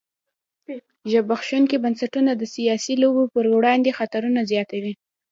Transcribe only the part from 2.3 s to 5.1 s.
د سیاسي لوبې پر وړاندې خطرونه زیاتوي.